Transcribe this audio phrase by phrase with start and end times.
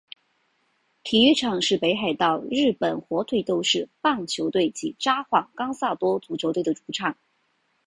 [1.03, 7.15] 体育场是北海道日本火腿斗士棒球队及札幌冈萨多足球队的主场。